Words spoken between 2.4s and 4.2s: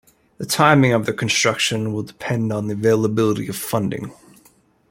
on the availability of funding.